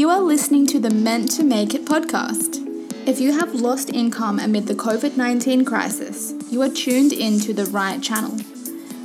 You 0.00 0.08
are 0.08 0.22
listening 0.22 0.66
to 0.68 0.80
the 0.80 0.88
Meant 0.88 1.30
to 1.32 1.44
Make 1.44 1.74
It 1.74 1.84
podcast. 1.84 2.56
If 3.06 3.20
you 3.20 3.38
have 3.38 3.54
lost 3.54 3.90
income 3.90 4.38
amid 4.38 4.66
the 4.66 4.74
COVID 4.74 5.18
19 5.18 5.66
crisis, 5.66 6.32
you 6.48 6.62
are 6.62 6.70
tuned 6.70 7.12
in 7.12 7.38
to 7.40 7.52
the 7.52 7.66
right 7.66 8.02
channel. 8.02 8.38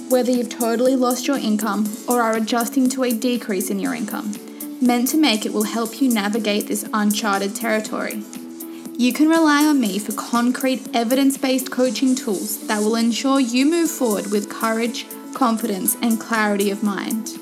Whether 0.08 0.32
you've 0.32 0.58
totally 0.58 0.96
lost 0.96 1.28
your 1.28 1.38
income 1.38 1.94
or 2.08 2.22
are 2.22 2.38
adjusting 2.38 2.88
to 2.92 3.04
a 3.04 3.12
decrease 3.12 3.70
in 3.70 3.78
your 3.78 3.94
income, 3.94 4.36
Meant 4.82 5.10
to 5.10 5.18
Make 5.18 5.46
It 5.46 5.52
will 5.52 5.64
help 5.64 6.02
you 6.02 6.08
navigate 6.08 6.68
this 6.68 6.88
uncharted 6.94 7.54
territory. 7.58 8.24
You 8.98 9.12
can 9.12 9.28
rely 9.28 9.66
on 9.66 9.82
me 9.82 10.00
for 10.00 10.14
concrete, 10.14 10.88
evidence 10.94 11.38
based 11.38 11.72
coaching 11.72 12.16
tools 12.16 12.66
that 12.68 12.80
will 12.80 12.96
ensure 12.96 13.42
you 13.42 13.66
move 13.66 13.92
forward 13.92 14.32
with 14.32 14.50
courage, 14.50 15.08
confidence, 15.34 15.98
and 16.02 16.22
clarity 16.22 16.72
of 16.72 16.84
mind. 16.84 17.38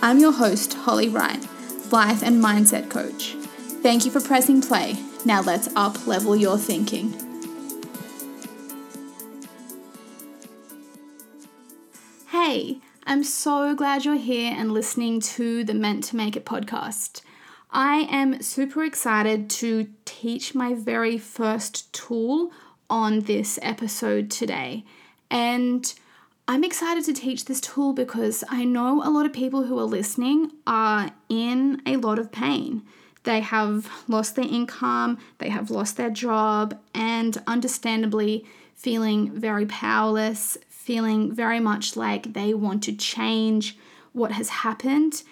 I'm 0.00 0.20
your 0.20 0.32
host, 0.32 0.72
Holly 0.72 1.10
Wright 1.10 1.46
life 1.94 2.24
and 2.24 2.42
mindset 2.42 2.90
coach. 2.90 3.36
Thank 3.80 4.04
you 4.04 4.10
for 4.10 4.20
pressing 4.20 4.60
play. 4.60 4.96
Now 5.24 5.42
let's 5.42 5.68
up 5.76 6.08
level 6.08 6.34
your 6.34 6.58
thinking. 6.58 7.14
Hey, 12.30 12.80
I'm 13.06 13.22
so 13.22 13.76
glad 13.76 14.04
you're 14.04 14.16
here 14.16 14.52
and 14.56 14.72
listening 14.72 15.20
to 15.20 15.62
the 15.62 15.72
Meant 15.72 16.02
to 16.04 16.16
Make 16.16 16.34
It 16.34 16.44
podcast. 16.44 17.22
I 17.70 18.08
am 18.10 18.42
super 18.42 18.82
excited 18.82 19.48
to 19.50 19.86
teach 20.04 20.52
my 20.52 20.74
very 20.74 21.16
first 21.16 21.92
tool 21.92 22.50
on 22.90 23.20
this 23.20 23.56
episode 23.62 24.32
today. 24.32 24.84
And 25.30 25.94
I'm 26.46 26.62
excited 26.62 27.06
to 27.06 27.14
teach 27.14 27.46
this 27.46 27.60
tool 27.60 27.94
because 27.94 28.44
I 28.50 28.64
know 28.64 29.02
a 29.02 29.08
lot 29.08 29.24
of 29.24 29.32
people 29.32 29.62
who 29.62 29.78
are 29.78 29.84
listening 29.84 30.52
are 30.66 31.10
in 31.30 31.80
a 31.86 31.96
lot 31.96 32.18
of 32.18 32.32
pain. 32.32 32.82
They 33.22 33.40
have 33.40 33.90
lost 34.08 34.36
their 34.36 34.44
income, 34.44 35.16
they 35.38 35.48
have 35.48 35.70
lost 35.70 35.96
their 35.96 36.10
job, 36.10 36.78
and 36.94 37.42
understandably 37.46 38.44
feeling 38.74 39.30
very 39.30 39.64
powerless, 39.64 40.58
feeling 40.68 41.32
very 41.34 41.60
much 41.60 41.96
like 41.96 42.34
they 42.34 42.52
want 42.52 42.82
to 42.82 42.92
change 42.94 43.78
what 44.12 44.32
has 44.32 44.50
happened, 44.50 45.22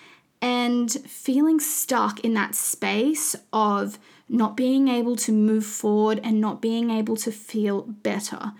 and 0.40 0.90
feeling 0.90 1.60
stuck 1.60 2.20
in 2.20 2.32
that 2.34 2.54
space 2.54 3.36
of 3.52 3.98
not 4.30 4.56
being 4.56 4.88
able 4.88 5.16
to 5.16 5.30
move 5.30 5.66
forward 5.66 6.22
and 6.24 6.40
not 6.40 6.62
being 6.62 6.88
able 6.88 7.16
to 7.16 7.30
feel 7.30 7.82
better. 7.82 8.54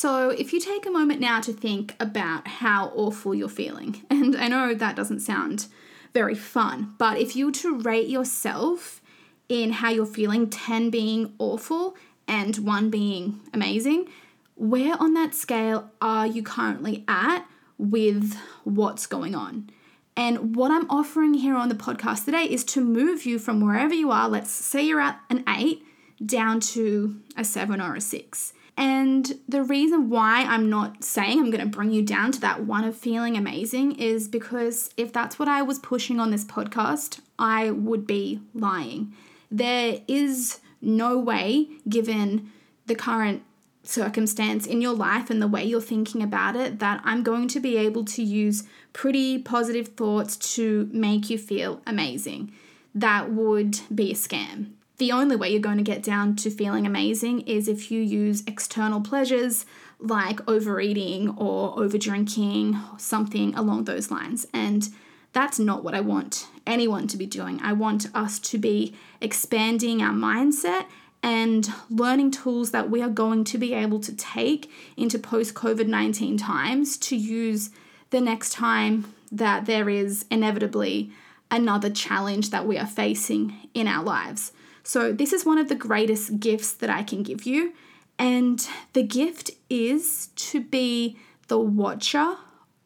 So, 0.00 0.30
if 0.30 0.52
you 0.52 0.60
take 0.60 0.86
a 0.86 0.92
moment 0.92 1.18
now 1.18 1.40
to 1.40 1.52
think 1.52 1.96
about 1.98 2.46
how 2.46 2.92
awful 2.94 3.34
you're 3.34 3.48
feeling, 3.48 4.06
and 4.10 4.36
I 4.36 4.46
know 4.46 4.72
that 4.72 4.94
doesn't 4.94 5.18
sound 5.18 5.66
very 6.14 6.36
fun, 6.36 6.94
but 6.98 7.18
if 7.18 7.34
you 7.34 7.46
were 7.46 7.52
to 7.66 7.80
rate 7.80 8.06
yourself 8.06 9.00
in 9.48 9.72
how 9.72 9.90
you're 9.90 10.06
feeling, 10.06 10.48
10 10.50 10.90
being 10.90 11.34
awful 11.40 11.96
and 12.28 12.58
1 12.58 12.90
being 12.90 13.40
amazing, 13.52 14.08
where 14.54 14.94
on 15.02 15.14
that 15.14 15.34
scale 15.34 15.90
are 16.00 16.28
you 16.28 16.44
currently 16.44 17.04
at 17.08 17.44
with 17.76 18.36
what's 18.62 19.04
going 19.04 19.34
on? 19.34 19.68
And 20.16 20.54
what 20.54 20.70
I'm 20.70 20.88
offering 20.88 21.34
here 21.34 21.56
on 21.56 21.68
the 21.68 21.74
podcast 21.74 22.24
today 22.24 22.44
is 22.44 22.62
to 22.66 22.80
move 22.80 23.26
you 23.26 23.40
from 23.40 23.60
wherever 23.60 23.94
you 23.94 24.12
are, 24.12 24.28
let's 24.28 24.52
say 24.52 24.80
you're 24.86 25.00
at 25.00 25.18
an 25.28 25.42
8, 25.48 25.82
down 26.24 26.60
to 26.60 27.20
a 27.36 27.42
7 27.44 27.80
or 27.80 27.96
a 27.96 28.00
6. 28.00 28.52
And 28.78 29.40
the 29.48 29.64
reason 29.64 30.08
why 30.08 30.44
I'm 30.44 30.70
not 30.70 31.02
saying 31.02 31.40
I'm 31.40 31.50
going 31.50 31.68
to 31.68 31.76
bring 31.76 31.90
you 31.90 32.00
down 32.00 32.30
to 32.30 32.40
that 32.42 32.64
one 32.64 32.84
of 32.84 32.96
feeling 32.96 33.36
amazing 33.36 33.96
is 33.96 34.28
because 34.28 34.90
if 34.96 35.12
that's 35.12 35.36
what 35.36 35.48
I 35.48 35.62
was 35.62 35.80
pushing 35.80 36.20
on 36.20 36.30
this 36.30 36.44
podcast, 36.44 37.18
I 37.40 37.72
would 37.72 38.06
be 38.06 38.40
lying. 38.54 39.12
There 39.50 40.00
is 40.06 40.60
no 40.80 41.18
way, 41.18 41.66
given 41.88 42.52
the 42.86 42.94
current 42.94 43.42
circumstance 43.82 44.64
in 44.64 44.80
your 44.80 44.94
life 44.94 45.28
and 45.28 45.42
the 45.42 45.48
way 45.48 45.64
you're 45.64 45.80
thinking 45.80 46.22
about 46.22 46.54
it, 46.54 46.78
that 46.78 47.00
I'm 47.02 47.24
going 47.24 47.48
to 47.48 47.58
be 47.58 47.76
able 47.76 48.04
to 48.04 48.22
use 48.22 48.62
pretty 48.92 49.40
positive 49.40 49.88
thoughts 49.88 50.36
to 50.54 50.88
make 50.92 51.28
you 51.28 51.36
feel 51.36 51.82
amazing. 51.84 52.52
That 52.94 53.32
would 53.32 53.80
be 53.92 54.12
a 54.12 54.14
scam 54.14 54.74
the 54.98 55.12
only 55.12 55.36
way 55.36 55.50
you're 55.50 55.60
going 55.60 55.78
to 55.78 55.84
get 55.84 56.02
down 56.02 56.36
to 56.36 56.50
feeling 56.50 56.86
amazing 56.86 57.42
is 57.42 57.68
if 57.68 57.90
you 57.90 58.00
use 58.00 58.42
external 58.46 59.00
pleasures 59.00 59.64
like 60.00 60.40
overeating 60.48 61.30
or 61.36 61.76
overdrinking, 61.76 63.00
something 63.00 63.54
along 63.54 63.84
those 63.84 64.10
lines. 64.10 64.46
And 64.52 64.88
that's 65.32 65.58
not 65.58 65.84
what 65.84 65.94
I 65.94 66.00
want 66.00 66.48
anyone 66.66 67.06
to 67.08 67.16
be 67.16 67.26
doing. 67.26 67.60
I 67.62 67.72
want 67.72 68.06
us 68.14 68.38
to 68.40 68.58
be 68.58 68.94
expanding 69.20 70.02
our 70.02 70.12
mindset 70.12 70.86
and 71.22 71.68
learning 71.90 72.30
tools 72.30 72.70
that 72.70 72.90
we 72.90 73.02
are 73.02 73.08
going 73.08 73.44
to 73.44 73.58
be 73.58 73.74
able 73.74 74.00
to 74.00 74.14
take 74.14 74.70
into 74.96 75.18
post 75.18 75.54
COVID 75.54 75.86
19 75.86 76.36
times 76.36 76.96
to 76.98 77.16
use 77.16 77.70
the 78.10 78.20
next 78.20 78.52
time 78.52 79.12
that 79.30 79.66
there 79.66 79.88
is 79.88 80.24
inevitably 80.30 81.10
another 81.50 81.90
challenge 81.90 82.50
that 82.50 82.66
we 82.66 82.78
are 82.78 82.86
facing 82.86 83.68
in 83.74 83.86
our 83.86 84.04
lives. 84.04 84.52
So, 84.88 85.12
this 85.12 85.34
is 85.34 85.44
one 85.44 85.58
of 85.58 85.68
the 85.68 85.74
greatest 85.74 86.40
gifts 86.40 86.72
that 86.72 86.88
I 86.88 87.02
can 87.02 87.22
give 87.22 87.44
you. 87.44 87.74
And 88.18 88.66
the 88.94 89.02
gift 89.02 89.50
is 89.68 90.28
to 90.36 90.62
be 90.62 91.18
the 91.48 91.58
watcher 91.58 92.36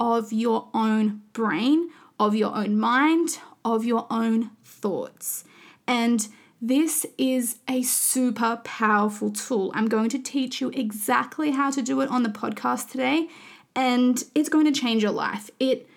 of 0.01 0.33
your 0.33 0.67
own 0.75 1.23
brain, 1.33 1.91
of 2.19 2.35
your 2.35 2.57
own 2.57 2.77
mind, 2.77 3.39
of 3.65 3.85
your 3.85 4.09
own 4.11 4.51
thoughts. 4.65 5.45
And 5.87 6.27
this 6.61 7.07
is 7.19 7.59
a 7.69 7.83
super 7.83 8.61
powerful 8.65 9.31
tool. 9.31 9.71
I'm 9.73 9.87
going 9.89 10.09
to 10.09 10.19
teach 10.19 10.61
you 10.61 10.71
exactly 10.71 11.53
how 11.53 11.71
to 11.71 11.83
do 11.83 12.01
it 12.01 12.09
on 12.09 12.25
the 12.25 12.31
podcast 12.31 12.91
today, 12.91 13.29
and 13.77 14.25
it's 14.35 14.49
going 14.49 14.65
to 14.65 14.73
change 14.73 15.05
your 15.05 15.13
life. 15.13 15.51
It 15.61 15.89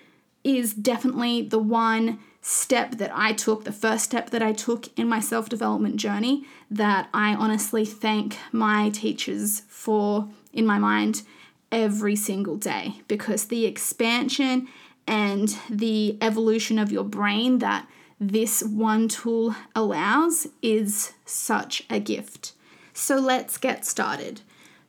is 0.43 0.75
definitely 0.75 1.41
the 1.41 1.57
one 1.57 2.19
step 2.47 2.97
that 2.97 3.11
I 3.11 3.33
took, 3.33 3.63
the 3.63 3.71
first 3.71 4.05
step 4.05 4.29
that 4.29 4.43
I 4.43 4.53
took 4.53 4.95
in 4.97 5.09
my 5.09 5.19
self 5.19 5.49
development 5.49 5.95
journey, 5.95 6.45
that 6.69 7.09
I 7.11 7.33
honestly 7.33 7.85
thank 7.85 8.37
my 8.51 8.89
teachers 8.89 9.61
for 9.67 10.29
in 10.53 10.63
my 10.65 10.77
mind 10.77 11.23
every 11.71 12.15
single 12.15 12.55
day 12.55 13.01
because 13.07 13.45
the 13.45 13.65
expansion 13.65 14.67
and 15.07 15.57
the 15.69 16.17
evolution 16.21 16.77
of 16.77 16.91
your 16.91 17.03
brain 17.03 17.57
that 17.59 17.87
this 18.19 18.61
one 18.61 19.07
tool 19.07 19.55
allows 19.75 20.47
is 20.61 21.13
such 21.25 21.83
a 21.89 21.99
gift. 21.99 22.53
So 22.93 23.17
let's 23.17 23.57
get 23.57 23.85
started. 23.85 24.41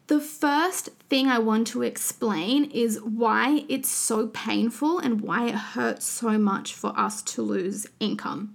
The 0.08 0.20
first 0.20 0.90
thing 1.08 1.26
I 1.26 1.40
want 1.40 1.66
to 1.68 1.82
explain 1.82 2.70
is 2.70 3.02
why 3.02 3.64
it's 3.68 3.90
so 3.90 4.28
painful 4.28 5.00
and 5.00 5.20
why 5.20 5.48
it 5.48 5.54
hurts 5.54 6.06
so 6.06 6.38
much 6.38 6.74
for 6.74 6.96
us 6.96 7.22
to 7.22 7.42
lose 7.42 7.88
income. 7.98 8.54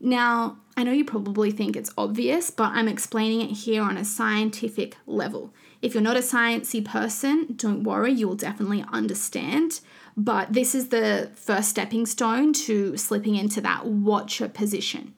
Now, 0.00 0.56
I 0.74 0.84
know 0.84 0.92
you 0.92 1.04
probably 1.04 1.50
think 1.50 1.76
it's 1.76 1.92
obvious, 1.98 2.50
but 2.50 2.72
I'm 2.72 2.88
explaining 2.88 3.42
it 3.42 3.52
here 3.52 3.82
on 3.82 3.98
a 3.98 4.04
scientific 4.06 4.96
level. 5.06 5.52
If 5.82 5.92
you're 5.92 6.02
not 6.02 6.16
a 6.16 6.20
sciencey 6.20 6.82
person, 6.82 7.54
don't 7.56 7.84
worry, 7.84 8.12
you 8.12 8.26
will 8.26 8.34
definitely 8.34 8.84
understand. 8.90 9.80
But 10.16 10.54
this 10.54 10.74
is 10.74 10.88
the 10.88 11.30
first 11.34 11.68
stepping 11.68 12.06
stone 12.06 12.54
to 12.54 12.96
slipping 12.96 13.36
into 13.36 13.60
that 13.60 13.86
watcher 13.86 14.48
position. 14.48 15.14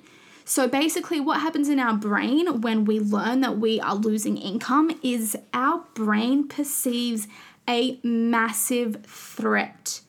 So 0.48 0.66
basically, 0.66 1.20
what 1.20 1.42
happens 1.42 1.69
in 1.69 1.78
our 1.78 1.92
brain 1.92 2.62
when 2.62 2.86
we 2.86 3.00
learn 3.00 3.42
that 3.42 3.59
we 3.59 3.81
are 3.81 3.94
losing 3.94 4.38
income 4.38 4.98
is 5.03 5.36
our 5.53 5.84
brain 5.92 6.48
perceives 6.48 7.28
a 7.69 8.00
massive 8.02 9.05
threat. 9.05 10.00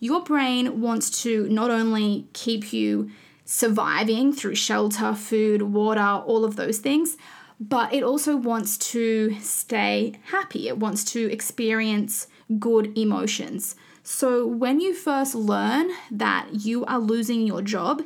Your 0.00 0.22
brain 0.22 0.80
wants 0.80 1.22
to 1.24 1.46
not 1.50 1.70
only 1.70 2.26
keep 2.32 2.72
you 2.72 3.10
surviving 3.44 4.32
through 4.32 4.54
shelter, 4.54 5.12
food, 5.12 5.60
water, 5.60 6.00
all 6.00 6.46
of 6.46 6.56
those 6.56 6.78
things, 6.78 7.18
but 7.60 7.92
it 7.92 8.02
also 8.02 8.34
wants 8.34 8.78
to 8.92 9.38
stay 9.40 10.14
happy. 10.30 10.68
It 10.68 10.78
wants 10.78 11.04
to 11.12 11.30
experience 11.30 12.28
good 12.58 12.96
emotions. 12.96 13.76
So, 14.02 14.46
when 14.46 14.80
you 14.80 14.94
first 14.94 15.34
learn 15.34 15.90
that 16.10 16.48
you 16.64 16.86
are 16.86 16.98
losing 16.98 17.46
your 17.46 17.60
job, 17.60 18.02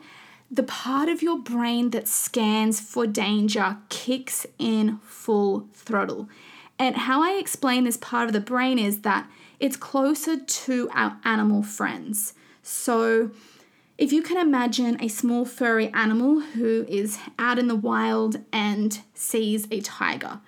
the 0.51 0.63
part 0.63 1.09
of 1.09 1.23
your 1.23 1.39
brain 1.39 1.91
that 1.91 2.07
scans 2.07 2.81
for 2.81 3.07
danger 3.07 3.79
kicks 3.89 4.47
in 4.59 4.99
full 4.99 5.69
throttle. 5.75 6.29
And 6.79 6.97
how 6.97 7.23
I 7.23 7.33
explain 7.33 7.85
this 7.85 7.97
part 7.97 8.27
of 8.27 8.33
the 8.33 8.41
brain 8.41 8.79
is 8.79 9.01
that 9.01 9.29
it's 9.59 9.77
closer 9.77 10.39
to 10.39 10.89
our 10.93 11.17
animal 11.25 11.63
friends. 11.63 12.35
So, 12.63 13.31
if 13.99 14.13
you 14.13 14.23
can 14.23 14.37
imagine 14.37 15.01
a 15.01 15.09
small 15.09 15.47
furry 15.47 15.89
animal 15.95 16.41
who 16.41 16.85
is 16.87 17.19
out 17.39 17.59
in 17.59 17.67
the 17.67 17.75
wild 17.75 18.45
and 18.53 19.01
sees 19.15 19.67
a 19.71 19.81
tiger, 19.81 20.41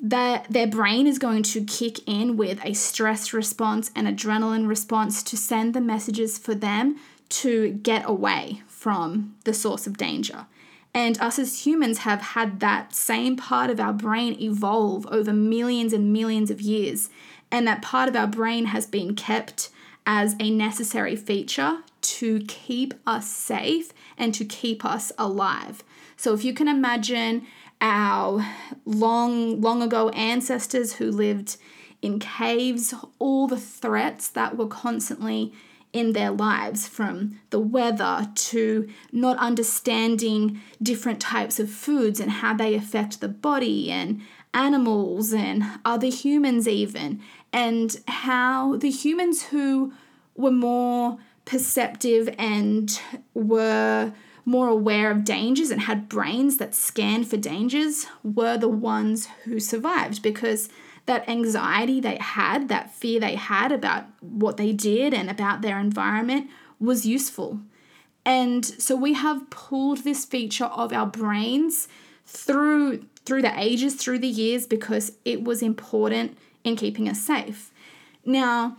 their, 0.00 0.44
their 0.48 0.68
brain 0.68 1.08
is 1.08 1.18
going 1.18 1.42
to 1.42 1.64
kick 1.64 1.98
in 2.06 2.36
with 2.36 2.64
a 2.64 2.74
stress 2.74 3.32
response 3.32 3.90
and 3.96 4.06
adrenaline 4.06 4.68
response 4.68 5.24
to 5.24 5.36
send 5.36 5.74
the 5.74 5.80
messages 5.80 6.38
for 6.38 6.54
them 6.54 6.98
to 7.30 7.72
get 7.72 8.08
away 8.08 8.62
from 8.78 9.34
the 9.42 9.52
source 9.52 9.88
of 9.88 9.96
danger. 9.96 10.46
And 10.94 11.20
us 11.20 11.38
as 11.38 11.66
humans 11.66 11.98
have 11.98 12.20
had 12.20 12.60
that 12.60 12.94
same 12.94 13.36
part 13.36 13.70
of 13.70 13.80
our 13.80 13.92
brain 13.92 14.40
evolve 14.40 15.04
over 15.10 15.32
millions 15.32 15.92
and 15.92 16.12
millions 16.12 16.50
of 16.50 16.60
years. 16.60 17.10
And 17.50 17.66
that 17.66 17.82
part 17.82 18.08
of 18.08 18.14
our 18.14 18.28
brain 18.28 18.66
has 18.66 18.86
been 18.86 19.16
kept 19.16 19.70
as 20.06 20.36
a 20.38 20.50
necessary 20.50 21.16
feature 21.16 21.78
to 22.00 22.40
keep 22.46 22.94
us 23.04 23.28
safe 23.28 23.92
and 24.16 24.32
to 24.34 24.44
keep 24.44 24.84
us 24.84 25.10
alive. 25.18 25.82
So 26.16 26.32
if 26.32 26.44
you 26.44 26.54
can 26.54 26.68
imagine 26.68 27.46
our 27.80 28.46
long, 28.84 29.60
long 29.60 29.82
ago 29.82 30.08
ancestors 30.10 30.94
who 30.94 31.10
lived 31.10 31.56
in 32.00 32.20
caves, 32.20 32.94
all 33.18 33.48
the 33.48 33.58
threats 33.58 34.28
that 34.28 34.56
were 34.56 34.68
constantly 34.68 35.52
in 35.92 36.12
their 36.12 36.30
lives 36.30 36.86
from 36.86 37.40
the 37.50 37.58
weather 37.58 38.28
to 38.34 38.88
not 39.10 39.36
understanding 39.38 40.60
different 40.82 41.20
types 41.20 41.58
of 41.58 41.70
foods 41.70 42.20
and 42.20 42.30
how 42.30 42.54
they 42.54 42.74
affect 42.74 43.20
the 43.20 43.28
body 43.28 43.90
and 43.90 44.20
animals 44.54 45.32
and 45.32 45.64
other 45.84 46.08
humans, 46.08 46.66
even, 46.66 47.20
and 47.52 48.00
how 48.08 48.76
the 48.76 48.90
humans 48.90 49.44
who 49.44 49.92
were 50.36 50.50
more 50.50 51.18
perceptive 51.44 52.28
and 52.38 53.00
were 53.34 54.12
more 54.44 54.68
aware 54.68 55.10
of 55.10 55.24
dangers 55.24 55.70
and 55.70 55.82
had 55.82 56.08
brains 56.08 56.56
that 56.56 56.74
scanned 56.74 57.28
for 57.28 57.36
dangers 57.36 58.06
were 58.22 58.56
the 58.56 58.68
ones 58.68 59.28
who 59.44 59.60
survived. 59.60 60.22
Because 60.22 60.68
that 61.08 61.28
anxiety 61.28 62.00
they 62.00 62.18
had, 62.20 62.68
that 62.68 62.92
fear 62.92 63.18
they 63.18 63.34
had 63.34 63.72
about 63.72 64.04
what 64.20 64.58
they 64.58 64.72
did 64.72 65.12
and 65.12 65.28
about 65.28 65.62
their 65.62 65.80
environment 65.80 66.48
was 66.78 67.06
useful. 67.06 67.60
And 68.24 68.64
so 68.64 68.94
we 68.94 69.14
have 69.14 69.48
pulled 69.48 70.04
this 70.04 70.26
feature 70.26 70.66
of 70.66 70.92
our 70.92 71.06
brains 71.06 71.88
through 72.26 73.06
through 73.24 73.42
the 73.42 73.58
ages, 73.60 73.94
through 73.94 74.18
the 74.18 74.28
years 74.28 74.66
because 74.66 75.12
it 75.24 75.44
was 75.44 75.60
important 75.60 76.38
in 76.64 76.76
keeping 76.76 77.08
us 77.08 77.20
safe. 77.20 77.70
Now, 78.24 78.78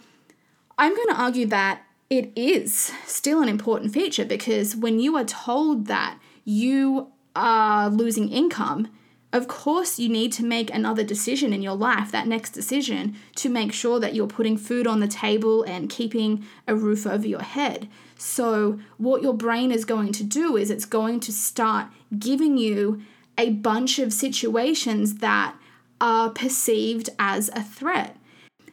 I'm 0.78 0.96
going 0.96 1.10
to 1.10 1.22
argue 1.22 1.46
that 1.48 1.84
it 2.10 2.32
is 2.36 2.92
still 3.06 3.44
an 3.44 3.50
important 3.50 3.94
feature 3.94 4.25
because 4.25 4.75
when 4.75 5.00
you 5.00 5.16
are 5.18 5.24
told 5.24 5.86
that 5.86 6.18
you 6.46 7.12
are 7.36 7.90
losing 7.90 8.30
income, 8.30 8.88
of 9.31 9.48
course, 9.48 10.00
you 10.00 10.10
need 10.10 10.31
to 10.34 10.44
make 10.44 10.74
another 10.74 11.04
decision 11.04 11.54
in 11.54 11.62
your 11.62 11.76
life, 11.76 12.12
that 12.12 12.28
next 12.28 12.50
decision, 12.50 13.16
to 13.36 13.48
make 13.48 13.72
sure 13.72 14.00
that 14.00 14.16
you're 14.16 14.26
putting 14.26 14.58
food 14.58 14.88
on 14.88 15.02
the 15.02 15.08
table 15.08 15.62
and 15.64 15.90
keeping 15.90 16.46
a 16.68 16.76
roof 16.76 17.06
over 17.06 17.28
your 17.28 17.44
head. 17.44 17.88
So, 18.18 18.80
what 18.98 19.22
your 19.22 19.36
brain 19.36 19.72
is 19.72 19.86
going 19.86 20.14
to 20.14 20.24
do 20.24 20.58
is 20.58 20.72
it's 20.72 20.86
going 20.86 21.20
to 21.22 21.31
start 21.31 21.88
giving 22.18 22.58
you 22.58 23.02
a 23.38 23.52
bunch 23.52 24.00
of 24.00 24.14
situations 24.14 25.16
that 25.16 25.56
are 26.02 26.32
perceived 26.32 27.10
as 27.20 27.50
a 27.50 27.62
threat. 27.62 28.18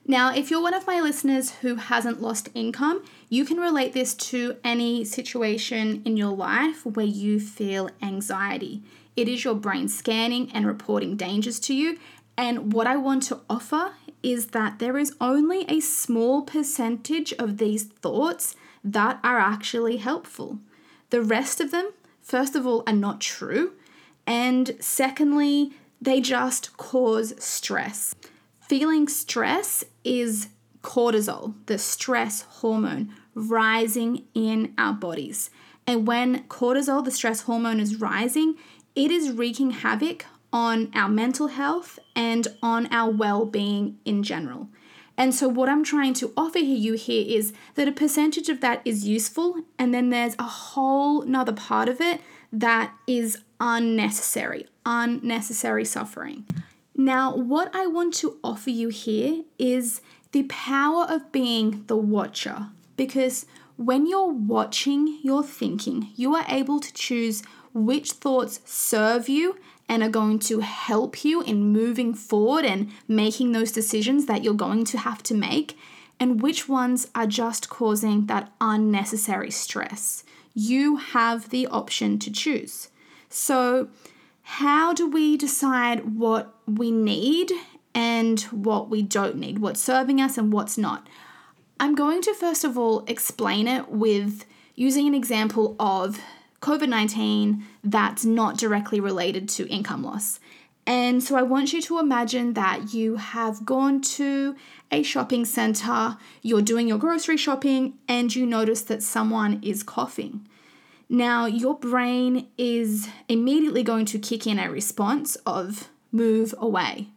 Now, 0.06 0.34
if 0.34 0.50
you're 0.50 0.62
one 0.62 0.74
of 0.74 0.86
my 0.86 1.00
listeners 1.00 1.50
who 1.56 1.74
hasn't 1.74 2.22
lost 2.22 2.48
income, 2.54 3.04
you 3.28 3.44
can 3.44 3.58
relate 3.58 3.92
this 3.92 4.14
to 4.14 4.56
any 4.64 5.04
situation 5.04 6.00
in 6.04 6.16
your 6.16 6.34
life 6.34 6.86
where 6.86 7.04
you 7.04 7.40
feel 7.40 7.90
anxiety. 8.00 8.82
It 9.16 9.28
is 9.28 9.44
your 9.44 9.54
brain 9.54 9.88
scanning 9.88 10.50
and 10.52 10.66
reporting 10.66 11.16
dangers 11.16 11.58
to 11.60 11.74
you. 11.74 11.98
And 12.36 12.72
what 12.72 12.86
I 12.86 12.96
want 12.96 13.22
to 13.24 13.40
offer 13.48 13.92
is 14.22 14.48
that 14.48 14.78
there 14.78 14.98
is 14.98 15.14
only 15.20 15.64
a 15.68 15.80
small 15.80 16.42
percentage 16.42 17.32
of 17.34 17.56
these 17.56 17.84
thoughts 17.84 18.54
that 18.84 19.18
are 19.24 19.38
actually 19.38 19.96
helpful. 19.96 20.58
The 21.10 21.22
rest 21.22 21.60
of 21.60 21.70
them, 21.70 21.90
first 22.20 22.54
of 22.54 22.66
all, 22.66 22.82
are 22.86 22.92
not 22.92 23.20
true. 23.20 23.72
And 24.26 24.76
secondly, 24.80 25.72
they 26.00 26.20
just 26.20 26.76
cause 26.76 27.32
stress. 27.42 28.14
Feeling 28.60 29.08
stress 29.08 29.84
is 30.04 30.48
cortisol, 30.82 31.54
the 31.66 31.78
stress 31.78 32.42
hormone, 32.42 33.14
rising 33.34 34.24
in 34.34 34.74
our 34.76 34.92
bodies. 34.92 35.50
And 35.86 36.06
when 36.06 36.42
cortisol, 36.44 37.04
the 37.04 37.12
stress 37.12 37.42
hormone, 37.42 37.78
is 37.78 38.00
rising, 38.00 38.56
it 38.96 39.10
is 39.10 39.30
wreaking 39.30 39.70
havoc 39.70 40.24
on 40.52 40.90
our 40.94 41.08
mental 41.08 41.48
health 41.48 41.98
and 42.16 42.48
on 42.62 42.88
our 42.90 43.10
well 43.10 43.44
being 43.44 43.98
in 44.04 44.22
general. 44.22 44.68
And 45.18 45.34
so, 45.34 45.48
what 45.48 45.68
I'm 45.68 45.84
trying 45.84 46.14
to 46.14 46.32
offer 46.36 46.58
you 46.58 46.94
here 46.94 47.24
is 47.26 47.52
that 47.74 47.88
a 47.88 47.92
percentage 47.92 48.48
of 48.48 48.60
that 48.60 48.82
is 48.84 49.06
useful, 49.06 49.56
and 49.78 49.94
then 49.94 50.10
there's 50.10 50.34
a 50.38 50.44
whole 50.44 51.22
nother 51.22 51.52
part 51.52 51.88
of 51.88 52.00
it 52.00 52.20
that 52.52 52.92
is 53.06 53.38
unnecessary, 53.60 54.66
unnecessary 54.84 55.84
suffering. 55.84 56.46
Now, 56.94 57.34
what 57.34 57.74
I 57.74 57.86
want 57.86 58.14
to 58.14 58.38
offer 58.42 58.70
you 58.70 58.88
here 58.88 59.44
is 59.58 60.00
the 60.32 60.44
power 60.44 61.06
of 61.08 61.32
being 61.32 61.84
the 61.86 61.96
watcher, 61.96 62.68
because 62.96 63.46
when 63.76 64.06
you're 64.06 64.32
watching 64.32 65.18
your 65.22 65.42
thinking, 65.42 66.10
you 66.14 66.34
are 66.34 66.44
able 66.48 66.80
to 66.80 66.92
choose 66.92 67.42
which 67.76 68.12
thoughts 68.12 68.60
serve 68.64 69.28
you 69.28 69.58
and 69.88 70.02
are 70.02 70.08
going 70.08 70.38
to 70.38 70.60
help 70.60 71.24
you 71.24 71.42
in 71.42 71.72
moving 71.72 72.14
forward 72.14 72.64
and 72.64 72.90
making 73.06 73.52
those 73.52 73.70
decisions 73.70 74.26
that 74.26 74.42
you're 74.42 74.54
going 74.54 74.84
to 74.84 74.98
have 74.98 75.22
to 75.22 75.34
make, 75.34 75.78
and 76.18 76.42
which 76.42 76.68
ones 76.68 77.08
are 77.14 77.26
just 77.26 77.68
causing 77.68 78.26
that 78.26 78.50
unnecessary 78.60 79.50
stress. 79.50 80.24
You 80.54 80.96
have 80.96 81.50
the 81.50 81.66
option 81.66 82.18
to 82.20 82.32
choose. 82.32 82.88
So, 83.28 83.88
how 84.42 84.92
do 84.92 85.08
we 85.08 85.36
decide 85.36 86.16
what 86.16 86.54
we 86.66 86.90
need 86.90 87.52
and 87.94 88.40
what 88.42 88.88
we 88.88 89.02
don't 89.02 89.36
need, 89.36 89.58
what's 89.58 89.80
serving 89.80 90.20
us 90.20 90.38
and 90.38 90.52
what's 90.52 90.78
not? 90.78 91.06
I'm 91.78 91.94
going 91.94 92.22
to 92.22 92.32
first 92.32 92.64
of 92.64 92.78
all 92.78 93.04
explain 93.06 93.68
it 93.68 93.90
with 93.90 94.46
using 94.74 95.06
an 95.06 95.14
example 95.14 95.76
of 95.78 96.20
COVID 96.60 96.88
19 96.88 97.64
that's 97.84 98.24
not 98.24 98.56
directly 98.56 99.00
related 99.00 99.48
to 99.50 99.68
income 99.68 100.02
loss. 100.02 100.40
And 100.86 101.22
so 101.22 101.36
I 101.36 101.42
want 101.42 101.72
you 101.72 101.82
to 101.82 101.98
imagine 101.98 102.54
that 102.54 102.94
you 102.94 103.16
have 103.16 103.66
gone 103.66 104.00
to 104.02 104.54
a 104.92 105.02
shopping 105.02 105.44
center, 105.44 106.16
you're 106.42 106.62
doing 106.62 106.86
your 106.86 106.98
grocery 106.98 107.36
shopping, 107.36 107.94
and 108.06 108.34
you 108.34 108.46
notice 108.46 108.82
that 108.82 109.02
someone 109.02 109.60
is 109.62 109.82
coughing. 109.82 110.46
Now, 111.08 111.46
your 111.46 111.76
brain 111.76 112.48
is 112.56 113.08
immediately 113.28 113.82
going 113.82 114.06
to 114.06 114.18
kick 114.18 114.46
in 114.46 114.58
a 114.58 114.70
response 114.70 115.36
of 115.44 115.88
move 116.12 116.54
away. 116.58 117.08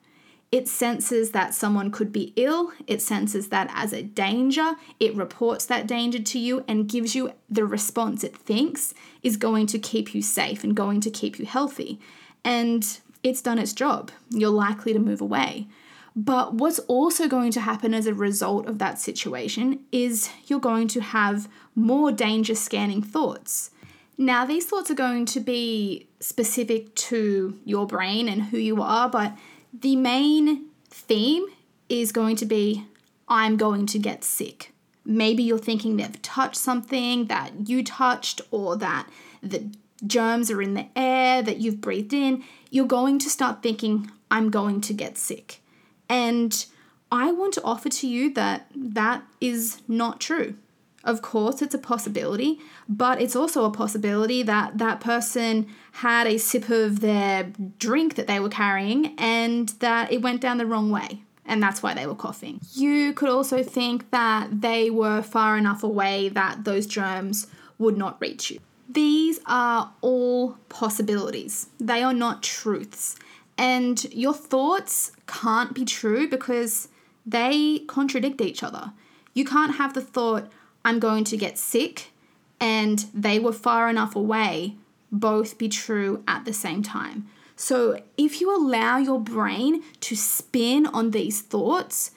It 0.52 0.68
senses 0.68 1.32
that 1.32 1.54
someone 1.54 1.92
could 1.92 2.12
be 2.12 2.34
ill, 2.36 2.72
it 2.88 3.02
senses 3.04 3.50
that 3.50 3.70
as 3.74 3.94
a 3.94 4.02
danger, 4.02 4.76
it 5.00 5.16
reports 5.16 5.66
that 5.68 5.86
danger 5.86 6.20
to 6.20 6.40
you 6.40 6.66
and 6.68 6.90
gives 6.90 7.14
you 7.14 7.34
the 7.50 7.66
response 7.66 8.24
it 8.24 8.36
thinks 8.36 8.96
is 9.22 9.38
going 9.38 9.68
to 9.68 9.78
keep 9.78 10.16
you 10.16 10.24
safe 10.24 10.64
and 10.64 10.76
going 10.76 11.02
to 11.02 11.12
keep 11.12 11.38
you 11.38 11.46
healthy. 11.46 12.00
And 12.44 13.00
it's 13.22 13.44
done 13.44 13.60
its 13.60 13.74
job. 13.74 14.12
You're 14.32 14.50
likely 14.50 14.94
to 14.94 15.00
move 15.00 15.22
away. 15.22 15.68
But 16.16 16.56
what's 16.56 16.80
also 16.80 17.28
going 17.28 17.52
to 17.52 17.62
happen 17.62 17.94
as 17.94 18.08
a 18.08 18.14
result 18.14 18.68
of 18.68 18.80
that 18.80 19.00
situation 19.00 19.82
is 19.92 20.30
you're 20.48 20.60
going 20.60 20.88
to 20.90 21.02
have 21.02 21.48
more 21.76 22.12
danger 22.12 22.56
scanning 22.56 23.02
thoughts. 23.04 23.72
Now, 24.18 24.46
these 24.46 24.66
thoughts 24.66 24.92
are 24.92 24.96
going 24.96 25.26
to 25.28 25.40
be 25.40 26.08
specific 26.20 26.94
to 26.96 27.58
your 27.64 27.88
brain 27.88 28.28
and 28.28 28.44
who 28.44 28.58
you 28.58 28.82
are, 28.82 29.08
but 29.08 29.38
the 29.74 29.96
main 29.96 30.68
theme 30.90 31.46
is 31.88 32.12
going 32.12 32.36
to 32.38 32.46
be 32.46 32.86
I'm 33.28 33.58
going 33.58 33.86
to 33.88 34.00
get 34.00 34.24
sick. 34.24 34.74
Maybe 35.06 35.44
you're 35.44 35.58
thinking 35.58 35.98
they've 35.98 36.22
touched 36.22 36.58
something 36.58 37.26
that 37.26 37.70
you 37.70 37.84
touched 37.84 38.42
or 38.52 38.76
that 38.78 39.08
the 39.42 39.70
germs 40.06 40.50
are 40.50 40.62
in 40.62 40.74
the 40.74 40.88
air 40.96 41.42
that 41.42 41.58
you've 41.58 41.82
breathed 41.82 42.14
in. 42.14 42.44
You're 42.70 42.86
going 42.86 43.20
to 43.20 43.30
start 43.30 43.62
thinking, 43.62 44.12
I'm 44.32 44.50
going 44.50 44.82
to 44.82 44.94
get 44.94 45.18
sick. 45.18 45.62
And 46.08 46.66
I 47.12 47.32
want 47.32 47.54
to 47.56 47.64
offer 47.64 47.90
to 47.90 48.08
you 48.08 48.34
that 48.34 48.68
that 48.76 49.24
is 49.40 49.82
not 49.88 50.20
true. 50.20 50.56
Of 51.04 51.22
course, 51.22 51.62
it's 51.62 51.74
a 51.74 51.80
possibility, 51.80 52.60
but 52.90 53.22
it's 53.22 53.36
also 53.36 53.64
a 53.64 53.72
possibility 53.72 54.44
that 54.44 54.78
that 54.80 55.00
person 55.00 55.68
had 55.94 56.28
a 56.28 56.38
sip 56.38 56.70
of 56.70 57.00
their 57.00 57.52
drink 57.78 58.16
that 58.16 58.28
they 58.28 58.40
were 58.40 58.50
carrying 58.50 59.16
and 59.18 59.70
that 59.80 60.12
it 60.12 60.22
went 60.22 60.42
down 60.42 60.58
the 60.58 60.66
wrong 60.66 60.92
way, 60.92 61.22
and 61.46 61.64
that's 61.64 61.82
why 61.82 61.94
they 61.94 62.06
were 62.06 62.16
coughing. 62.16 62.60
You 62.74 63.14
could 63.14 63.30
also 63.30 63.64
think 63.64 64.12
that 64.12 64.62
they 64.62 64.90
were 64.90 65.22
far 65.22 65.58
enough 65.58 65.84
away 65.84 66.28
that 66.30 66.66
those 66.66 66.86
germs 66.86 67.48
would 67.78 67.98
not 67.98 68.20
reach 68.20 68.52
you. 68.52 68.60
These 68.90 69.40
are 69.46 69.94
all 70.02 70.58
possibilities, 70.68 71.68
they 71.80 72.04
are 72.04 72.14
not 72.14 72.44
truths. 72.44 73.16
And 73.58 74.04
your 74.14 74.34
thoughts 74.34 75.12
can't 75.28 75.74
be 75.74 75.86
true 75.86 76.28
because 76.30 76.88
they 77.26 77.80
contradict 77.88 78.42
each 78.42 78.64
other. 78.64 78.94
You 79.34 79.46
can't 79.46 79.76
have 79.76 79.94
the 79.94 80.02
thought, 80.02 80.50
I'm 80.84 81.00
going 81.00 81.24
to 81.26 81.38
get 81.38 81.58
sick, 81.58 82.12
and 82.60 83.06
they 83.14 83.40
were 83.40 83.54
far 83.54 83.90
enough 83.90 84.16
away 84.16 84.76
both 85.12 85.58
be 85.58 85.70
true 85.70 86.24
at 86.28 86.46
the 86.46 86.54
same 86.54 86.84
time. 86.84 87.28
So 87.56 88.02
if 88.18 88.40
you 88.40 88.56
allow 88.56 88.98
your 88.98 89.20
brain 89.20 89.84
to 90.02 90.16
spin 90.16 90.86
on 90.88 91.12
these 91.12 91.42
thoughts, 91.42 92.12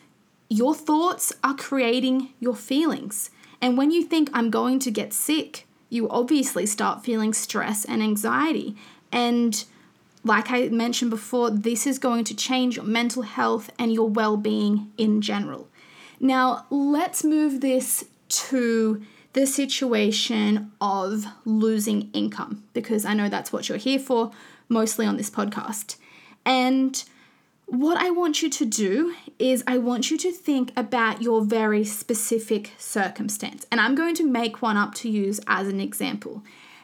your 0.49 0.75
thoughts 0.75 1.33
are 1.43 1.55
creating 1.55 2.29
your 2.39 2.55
feelings. 2.55 3.31
And 3.61 3.77
when 3.77 3.91
you 3.91 4.05
think, 4.05 4.31
I'm 4.33 4.51
going 4.51 4.79
to 4.81 4.91
get 4.91 5.13
sick, 5.13 5.67
you 5.89 6.09
obviously 6.09 6.67
start 6.67 7.05
feeling 7.05 7.33
stress 7.33 7.85
and 7.85 8.03
anxiety. 8.03 8.77
And 9.11 9.65
like 10.25 10.51
I 10.51 10.69
mentioned 10.69 11.11
before, 11.11 11.51
this 11.51 11.87
is 11.87 11.99
going 11.99 12.25
to 12.25 12.37
change 12.37 12.77
your 12.77 12.85
mental 12.85 13.23
health 13.23 13.71
and 13.79 13.93
your 13.93 14.09
well 14.09 14.37
being 14.37 14.93
in 14.97 15.21
general. 15.21 15.69
Now, 16.21 16.67
let's 16.71 17.25
move 17.25 17.61
this 17.61 18.05
to 18.33 19.03
the 19.33 19.47
situation 19.47 20.73
of 20.81 21.25
losing 21.45 22.11
income 22.13 22.65
because 22.73 23.05
I 23.05 23.15
know 23.15 23.29
that's 23.29 23.53
what 23.53 23.69
you're 23.69 23.79
here 23.79 23.99
for, 23.99 24.31
mostly 24.69 25.07
on 25.07 25.17
this 25.17 25.31
podcast. 25.31 25.97
And 26.45 27.03
what 27.67 27.97
I 27.97 28.11
want 28.11 28.43
you 28.43 28.51
to 28.51 28.67
do 28.67 29.15
is, 29.39 29.65
I 29.67 29.79
want 29.79 30.11
you 30.11 30.19
to 30.19 30.31
think 30.31 30.73
about 30.77 31.23
your 31.23 31.43
very 31.43 31.85
specific 31.85 32.73
circumstance. 32.77 33.67
And 33.73 33.81
I'm 33.81 33.95
going 33.95 34.15
to 34.17 34.29
make 34.29 34.61
one 34.61 34.77
up 34.77 34.95
to 34.97 35.09
use 35.09 35.41
as 35.47 35.69
an 35.69 35.81
example. 35.81 36.43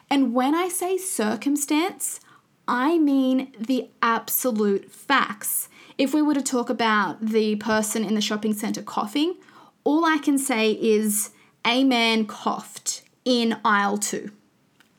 And 0.09 0.33
when 0.33 0.55
I 0.55 0.67
say 0.67 0.97
circumstance, 0.97 2.19
I 2.67 2.97
mean 2.97 3.53
the 3.59 3.89
absolute 4.01 4.91
facts. 4.91 5.69
If 5.99 6.13
we 6.13 6.21
were 6.21 6.33
to 6.33 6.41
talk 6.41 6.69
about 6.71 7.23
the 7.23 7.57
person 7.57 8.03
in 8.03 8.15
the 8.15 8.21
shopping 8.21 8.53
center 8.53 8.81
coughing, 8.81 9.35
all 9.83 10.05
I 10.05 10.17
can 10.17 10.39
say 10.39 10.71
is 10.71 11.29
a 11.69 11.83
man 11.83 12.25
coughed 12.25 13.03
in 13.23 13.57
aisle 13.63 13.99
two. 13.99 14.31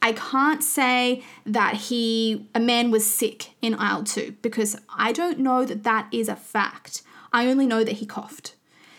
I 0.00 0.12
can't 0.12 0.62
say 0.62 1.22
that 1.44 1.74
he 1.74 2.48
a 2.54 2.60
man 2.60 2.90
was 2.90 3.12
sick 3.12 3.50
in 3.60 3.74
aisle 3.74 4.04
2 4.04 4.36
because 4.40 4.76
I 4.96 5.12
don't 5.12 5.38
know 5.38 5.66
that 5.66 5.82
that 5.82 6.08
is 6.10 6.28
a 6.28 6.36
fact. 6.36 7.02
I 7.32 7.48
only 7.48 7.66
know 7.66 7.84
that 7.84 7.96
he 7.96 8.06
coughed. 8.06 8.54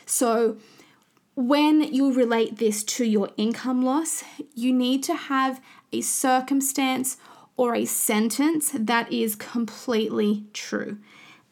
So 0.05 0.57
when 1.35 1.81
you 1.81 2.13
relate 2.13 2.57
this 2.57 2.83
to 2.83 3.05
your 3.05 3.29
income 3.35 3.83
loss, 3.83 4.23
you 4.53 4.71
need 4.73 5.01
to 5.03 5.15
have 5.15 5.59
a 5.91 6.01
circumstance 6.01 7.17
or 7.57 7.73
a 7.73 7.85
sentence 7.85 8.71
that 8.75 9.11
is 9.11 9.35
completely 9.35 10.45
true. 10.53 10.97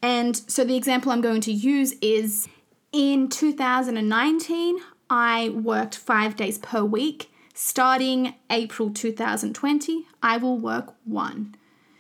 And 0.02 0.36
so 0.36 0.64
the 0.64 0.76
example 0.76 1.12
I'm 1.12 1.22
going 1.22 1.42
to 1.42 1.52
use 1.52 1.94
is 2.02 2.48
in 2.92 3.30
2019, 3.30 4.80
I 5.10 5.50
worked 5.50 5.96
five 5.96 6.36
days 6.36 6.58
per 6.58 6.84
week 6.84 7.32
Starting 7.62 8.36
April 8.50 8.89
2020, 8.89 10.08
I 10.24 10.38
will 10.38 10.58
work 10.58 10.96
one. 11.04 11.56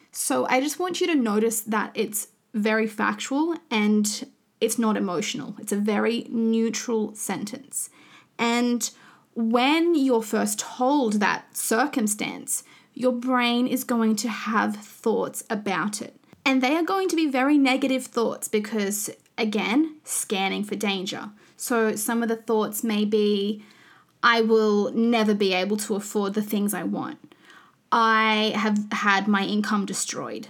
So 0.09 0.47
I 0.47 0.61
just 0.61 0.79
want 0.79 1.01
you 1.01 1.07
to 1.07 1.15
notice 1.15 1.59
that 1.59 1.91
it's 1.95 2.29
very 2.53 2.87
factual 2.87 3.57
and 3.69 4.25
it's 4.61 4.79
not 4.79 4.95
emotional. 4.95 5.55
It's 5.59 5.73
a 5.73 5.77
very 5.77 6.27
neutral 6.29 7.13
sentence. 7.13 7.89
And 8.37 8.89
when 9.35 9.95
you're 9.95 10.21
first 10.21 10.59
told 10.59 11.19
that 11.19 11.57
circumstance, 11.57 12.63
your 12.93 13.11
brain 13.11 13.67
is 13.67 13.83
going 13.83 14.15
to 14.15 14.29
have 14.29 14.77
thoughts 14.77 15.43
about 15.49 16.01
it. 16.01 16.15
And 16.45 16.63
they 16.63 16.77
are 16.77 16.83
going 16.83 17.09
to 17.09 17.17
be 17.17 17.27
very 17.27 17.57
negative 17.57 18.05
thoughts 18.05 18.47
because, 18.47 19.09
again, 19.37 19.97
scanning 20.05 20.63
for 20.63 20.77
danger. 20.77 21.31
So 21.59 21.93
some 21.97 22.23
of 22.23 22.29
the 22.29 22.37
thoughts 22.37 22.85
may 22.85 23.03
be, 23.03 23.63
I 24.23 24.39
will 24.39 24.93
never 24.93 25.33
be 25.33 25.53
able 25.53 25.75
to 25.77 25.95
afford 25.95 26.33
the 26.33 26.41
things 26.41 26.73
I 26.73 26.83
want. 26.83 27.19
I 27.91 28.53
have 28.55 28.79
had 28.93 29.27
my 29.27 29.43
income 29.43 29.85
destroyed. 29.85 30.47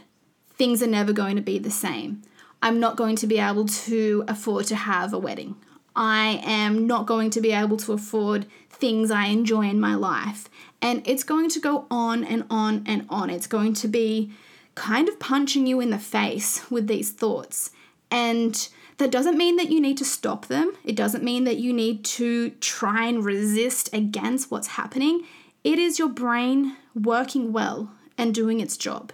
Things 0.52 0.84
are 0.84 0.88
never 0.88 1.12
going 1.12 1.36
to 1.36 1.42
be 1.42 1.58
the 1.58 1.72
same. 1.72 2.22
I'm 2.62 2.80
not 2.80 2.96
going 2.96 3.16
to 3.18 3.28
be 3.28 3.40
able 3.40 3.66
to 3.66 4.24
afford 4.28 4.68
to 4.68 4.76
have 4.76 5.12
a 5.12 5.18
wedding. 5.18 5.56
I 5.96 6.42
am 6.44 6.86
not 6.86 7.08
going 7.08 7.32
to 7.32 7.42
be 7.42 7.54
able 7.54 7.78
to 7.78 7.94
afford 7.94 8.46
things 8.70 9.10
I 9.10 9.26
enjoy 9.26 9.68
in 9.68 9.80
my 9.80 9.96
life. 9.96 10.48
And 10.80 11.02
it's 11.08 11.24
going 11.24 11.50
to 11.50 11.60
go 11.60 11.88
on 11.90 12.24
and 12.24 12.46
on 12.52 12.84
and 12.86 13.08
on. 13.10 13.32
It's 13.32 13.48
going 13.48 13.74
to 13.76 13.88
be 13.88 14.32
kind 14.76 15.10
of 15.10 15.20
punching 15.20 15.66
you 15.66 15.80
in 15.80 15.90
the 15.90 15.98
face 15.98 16.70
with 16.70 16.86
these 16.86 17.12
thoughts. 17.12 17.72
And 18.12 18.70
that 19.00 19.12
doesn't 19.12 19.38
mean 19.38 19.56
that 19.56 19.72
you 19.72 19.82
need 19.82 19.98
to 19.98 20.06
stop 20.06 20.48
them. 20.48 20.74
It 20.84 20.96
doesn't 20.96 21.24
mean 21.24 21.46
that 21.46 21.58
you 21.58 21.74
need 21.74 22.04
to 22.06 22.52
try 22.62 23.06
and 23.06 23.24
resist 23.24 23.90
against 23.94 24.52
what's 24.52 24.68
happening. 24.68 25.24
It 25.64 25.80
is 25.80 25.98
your 25.98 26.10
brain 26.10 26.76
working 26.94 27.54
well 27.54 27.92
and 28.18 28.36
doing 28.36 28.60
its 28.60 28.76
job. 28.78 29.14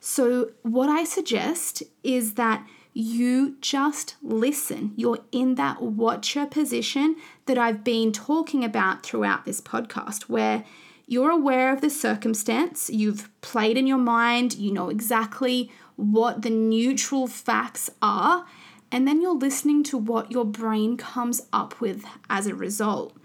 So, 0.00 0.50
what 0.62 0.88
I 0.88 1.04
suggest 1.04 1.82
is 2.02 2.34
that 2.34 2.66
you 2.94 3.56
just 3.60 4.16
listen. 4.22 4.92
You're 4.96 5.18
in 5.32 5.56
that 5.56 5.82
watcher 5.82 6.46
position 6.46 7.16
that 7.44 7.58
I've 7.58 7.84
been 7.84 8.12
talking 8.12 8.64
about 8.64 9.02
throughout 9.02 9.44
this 9.44 9.60
podcast, 9.60 10.22
where 10.22 10.64
you're 11.06 11.30
aware 11.30 11.72
of 11.74 11.82
the 11.82 11.90
circumstance, 11.90 12.88
you've 12.88 13.28
played 13.42 13.76
in 13.76 13.86
your 13.86 13.98
mind, 13.98 14.54
you 14.54 14.72
know 14.72 14.88
exactly 14.88 15.70
what 15.96 16.42
the 16.42 16.50
neutral 16.50 17.26
facts 17.26 17.90
are, 18.00 18.46
and 18.90 19.06
then 19.06 19.20
you're 19.20 19.34
listening 19.34 19.82
to 19.84 19.98
what 19.98 20.30
your 20.30 20.44
brain 20.44 20.96
comes 20.96 21.46
up 21.52 21.80
with 21.80 22.04
as 22.30 22.46
a 22.46 22.54
result. 22.54 23.16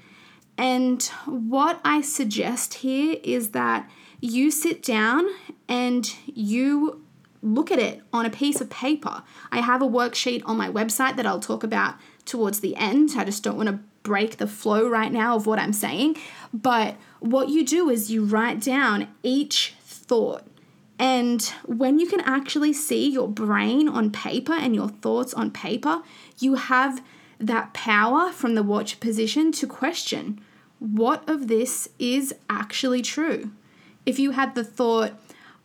And 0.57 1.01
what 1.25 1.79
I 1.83 2.01
suggest 2.01 2.75
here 2.75 3.17
is 3.23 3.49
that 3.49 3.89
you 4.19 4.51
sit 4.51 4.83
down 4.83 5.25
and 5.67 6.13
you 6.25 7.03
look 7.41 7.71
at 7.71 7.79
it 7.79 8.01
on 8.13 8.25
a 8.25 8.29
piece 8.29 8.61
of 8.61 8.69
paper. 8.69 9.23
I 9.51 9.61
have 9.61 9.81
a 9.81 9.87
worksheet 9.87 10.43
on 10.45 10.57
my 10.57 10.69
website 10.69 11.15
that 11.15 11.25
I'll 11.25 11.39
talk 11.39 11.63
about 11.63 11.95
towards 12.25 12.59
the 12.59 12.75
end. 12.75 13.11
I 13.17 13.23
just 13.25 13.43
don't 13.43 13.57
want 13.57 13.69
to 13.69 13.79
break 14.03 14.37
the 14.37 14.47
flow 14.47 14.87
right 14.87 15.11
now 15.11 15.35
of 15.35 15.47
what 15.47 15.59
I'm 15.59 15.73
saying. 15.73 16.17
But 16.53 16.97
what 17.19 17.49
you 17.49 17.65
do 17.65 17.89
is 17.89 18.11
you 18.11 18.23
write 18.23 18.59
down 18.59 19.07
each 19.23 19.75
thought 19.81 20.43
and 21.01 21.41
when 21.65 21.97
you 21.97 22.05
can 22.05 22.21
actually 22.21 22.73
see 22.73 23.09
your 23.09 23.27
brain 23.27 23.89
on 23.89 24.11
paper 24.11 24.53
and 24.53 24.75
your 24.75 24.87
thoughts 24.87 25.33
on 25.33 25.49
paper, 25.49 26.03
you 26.37 26.53
have 26.53 27.03
that 27.39 27.73
power 27.73 28.31
from 28.31 28.53
the 28.53 28.61
watch 28.61 28.99
position 28.99 29.51
to 29.53 29.65
question 29.65 30.39
what 30.77 31.27
of 31.27 31.47
this 31.47 31.89
is 31.97 32.35
actually 32.51 33.01
true. 33.01 33.49
If 34.05 34.19
you 34.19 34.31
had 34.31 34.53
the 34.53 34.63
thought, 34.63 35.13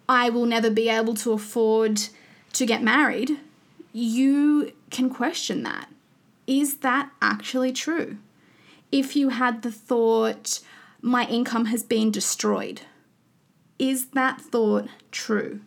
I 0.09 0.31
will 0.31 0.47
never 0.47 0.71
be 0.71 0.89
able 0.89 1.13
to 1.17 1.33
afford 1.33 2.01
to 2.55 2.65
get 2.65 2.83
married, 2.83 3.39
you 3.93 4.73
can 4.89 5.11
question 5.11 5.65
that. 5.65 5.91
Is 6.47 6.79
that 6.79 7.11
actually 7.21 7.73
true? 7.73 8.17
If 8.91 9.15
you 9.15 9.29
had 9.29 9.61
the 9.61 9.73
thought, 9.73 10.61
my 11.03 11.27
income 11.27 11.67
has 11.67 11.83
been 11.83 12.11
destroyed, 12.11 12.81
is 13.79 14.07
that 14.09 14.41
thought 14.41 14.89
true? 15.11 15.61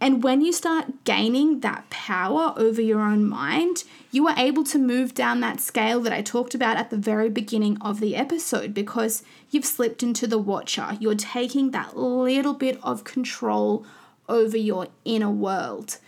And 0.00 0.24
when 0.24 0.40
you 0.40 0.52
start 0.52 1.04
gaining 1.04 1.60
that 1.60 1.88
power 1.88 2.54
over 2.56 2.82
your 2.82 3.00
own 3.00 3.24
mind, 3.24 3.84
you 4.10 4.26
are 4.26 4.34
able 4.36 4.64
to 4.64 4.78
move 4.78 5.14
down 5.14 5.38
that 5.40 5.60
scale 5.60 6.00
that 6.00 6.12
I 6.12 6.22
talked 6.22 6.56
about 6.56 6.76
at 6.76 6.90
the 6.90 6.96
very 6.96 7.30
beginning 7.30 7.78
of 7.80 8.00
the 8.00 8.16
episode 8.16 8.74
because 8.74 9.22
you've 9.50 9.64
slipped 9.64 10.02
into 10.02 10.26
the 10.26 10.38
watcher. 10.38 10.96
You're 10.98 11.14
taking 11.14 11.70
that 11.70 11.96
little 11.96 12.54
bit 12.54 12.80
of 12.82 13.04
control 13.04 13.86
over 14.28 14.56
your 14.56 14.88
inner 15.04 15.30
world. 15.30 15.98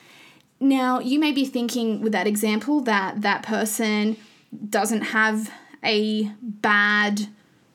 Now, 0.59 0.99
you 0.99 1.21
may 1.21 1.31
be 1.31 1.45
thinking 1.45 2.01
with 2.01 2.11
that 2.13 2.27
example 2.27 2.81
that 2.81 3.23
that 3.23 3.45
person 3.45 4.17
doesn't 4.71 5.03
have 5.03 5.53
a 5.85 6.33
bad 6.41 7.29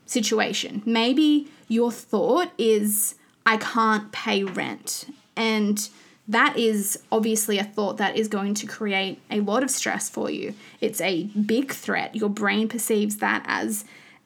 situation. 0.06 0.82
Maybe 0.86 1.48
your 1.70 1.92
thought 1.92 2.52
is, 2.58 3.16
I 3.50 3.58
can't 3.58 4.12
pay 4.12 4.44
rent. 4.44 5.12
And 5.36 5.89
that 6.27 6.56
is 6.56 7.00
obviously 7.12 7.58
a 7.58 7.63
thought 7.63 7.98
that 7.98 8.15
is 8.15 8.27
going 8.27 8.53
to 8.53 8.68
create 8.68 9.20
a 9.32 9.41
lot 9.41 9.63
of 9.63 9.72
stress 9.72 10.08
for 10.08 10.29
you. 10.29 10.53
It's 10.79 11.01
a 11.01 11.24
big 11.24 11.72
threat. 11.72 12.15
Your 12.15 12.29
brain 12.29 12.70
perceives 12.70 13.18
that 13.18 13.44
as 13.48 13.86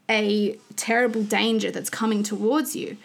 a 0.10 0.60
terrible 0.76 1.24
danger 1.24 1.72
that's 1.72 1.90
coming 1.90 2.22
towards 2.22 2.76
you. 2.76 2.98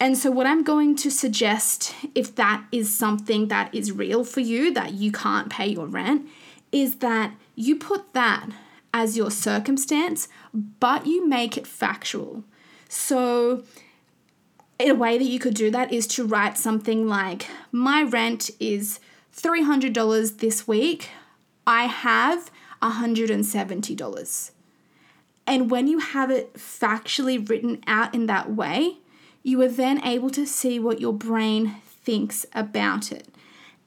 And 0.00 0.18
so, 0.18 0.32
what 0.32 0.48
I'm 0.48 0.64
going 0.64 0.96
to 0.96 1.10
suggest, 1.10 1.94
if 2.16 2.34
that 2.34 2.64
is 2.72 2.92
something 2.92 3.46
that 3.46 3.72
is 3.72 3.92
real 3.92 4.24
for 4.24 4.40
you, 4.40 4.74
that 4.74 4.94
you 4.94 5.12
can't 5.12 5.50
pay 5.50 5.68
your 5.68 5.86
rent, 5.86 6.26
is 6.72 6.96
that 6.96 7.32
you 7.54 7.76
put 7.76 8.12
that 8.14 8.48
as 8.92 9.16
your 9.16 9.30
circumstance, 9.30 10.26
but 10.52 11.06
you 11.06 11.28
make 11.28 11.56
it 11.56 11.66
factual. 11.66 12.42
So, 12.88 13.62
a 14.88 14.94
way 14.94 15.18
that 15.18 15.24
you 15.24 15.38
could 15.38 15.54
do 15.54 15.70
that 15.70 15.92
is 15.92 16.06
to 16.08 16.24
write 16.24 16.56
something 16.56 17.06
like, 17.06 17.46
My 17.72 18.02
rent 18.02 18.50
is 18.58 19.00
$300 19.36 20.38
this 20.38 20.66
week. 20.66 21.10
I 21.66 21.84
have 21.84 22.50
$170. 22.82 24.50
And 25.46 25.70
when 25.70 25.86
you 25.86 25.98
have 25.98 26.30
it 26.30 26.54
factually 26.54 27.48
written 27.48 27.82
out 27.86 28.14
in 28.14 28.26
that 28.26 28.52
way, 28.52 28.98
you 29.42 29.60
are 29.62 29.68
then 29.68 30.04
able 30.04 30.30
to 30.30 30.46
see 30.46 30.78
what 30.78 31.00
your 31.00 31.12
brain 31.12 31.76
thinks 31.84 32.46
about 32.54 33.10
it. 33.10 33.28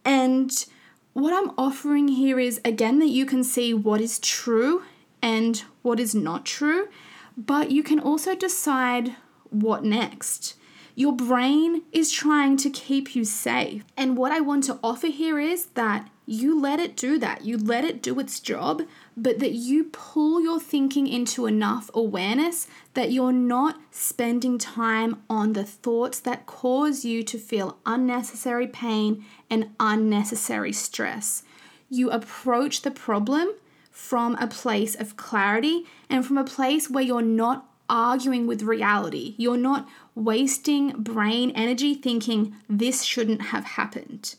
And 0.03 0.65
what 1.13 1.33
I'm 1.33 1.51
offering 1.57 2.09
here 2.09 2.39
is 2.39 2.59
again 2.65 2.99
that 2.99 3.07
you 3.07 3.25
can 3.25 3.43
see 3.43 3.73
what 3.73 4.01
is 4.01 4.19
true 4.19 4.83
and 5.21 5.63
what 5.81 5.99
is 5.99 6.13
not 6.13 6.45
true, 6.45 6.89
but 7.37 7.71
you 7.71 7.83
can 7.83 7.99
also 7.99 8.35
decide 8.35 9.15
what 9.49 9.83
next. 9.83 10.55
Your 10.95 11.13
brain 11.13 11.81
is 11.91 12.11
trying 12.11 12.57
to 12.57 12.69
keep 12.69 13.15
you 13.15 13.25
safe. 13.25 13.83
And 13.97 14.15
what 14.15 14.31
I 14.31 14.41
want 14.41 14.63
to 14.65 14.79
offer 14.83 15.07
here 15.07 15.39
is 15.39 15.67
that 15.73 16.09
you 16.25 16.59
let 16.59 16.79
it 16.79 16.95
do 16.95 17.17
that. 17.19 17.43
You 17.43 17.57
let 17.57 17.83
it 17.83 18.01
do 18.01 18.19
its 18.19 18.39
job, 18.39 18.83
but 19.17 19.39
that 19.39 19.53
you 19.53 19.85
pull 19.85 20.39
your 20.39 20.59
thinking 20.59 21.07
into 21.07 21.47
enough 21.47 21.89
awareness 21.93 22.67
that 22.93 23.11
you're 23.11 23.33
not 23.33 23.79
spending 23.91 24.57
time 24.57 25.21
on 25.29 25.53
the 25.53 25.65
thoughts 25.65 26.19
that 26.21 26.45
cause 26.45 27.03
you 27.03 27.23
to 27.23 27.37
feel 27.37 27.79
unnecessary 27.85 28.67
pain 28.67 29.25
and 29.49 29.71
unnecessary 29.79 30.71
stress. 30.71 31.43
You 31.89 32.09
approach 32.11 32.83
the 32.83 32.91
problem 32.91 33.49
from 33.91 34.35
a 34.35 34.47
place 34.47 34.95
of 34.95 35.17
clarity 35.17 35.85
and 36.09 36.25
from 36.25 36.37
a 36.37 36.43
place 36.43 36.89
where 36.89 37.03
you're 37.03 37.21
not 37.21 37.72
arguing 37.89 38.47
with 38.47 38.63
reality. 38.63 39.35
You're 39.37 39.57
not 39.57 39.87
wasting 40.15 40.91
brain 40.91 41.51
energy 41.51 41.95
thinking 41.95 42.55
this 42.69 43.03
shouldn't 43.03 43.43
have 43.43 43.65
happened. 43.65 44.35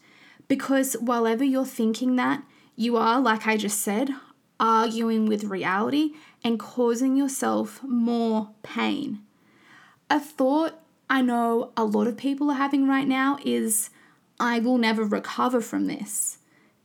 Because 0.48 0.94
while 0.94 1.26
ever 1.26 1.44
you're 1.44 1.64
thinking 1.64 2.16
that, 2.16 2.42
you 2.76 2.96
are, 2.96 3.20
like 3.20 3.46
I 3.46 3.56
just 3.56 3.80
said, 3.80 4.10
arguing 4.58 5.26
with 5.26 5.44
reality 5.44 6.12
and 6.42 6.58
causing 6.58 7.16
yourself 7.16 7.82
more 7.82 8.50
pain. 8.62 9.20
A 10.10 10.20
thought 10.20 10.80
I 11.08 11.22
know 11.22 11.72
a 11.76 11.84
lot 11.84 12.06
of 12.06 12.16
people 12.16 12.50
are 12.50 12.56
having 12.56 12.88
right 12.88 13.06
now 13.06 13.38
is, 13.44 13.90
I 14.40 14.58
will 14.58 14.78
never 14.78 15.04
recover 15.04 15.60
from 15.60 15.86
this. 15.86 16.38